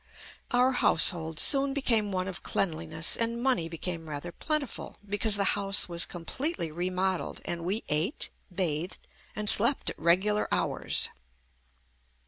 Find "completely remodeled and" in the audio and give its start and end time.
6.07-7.63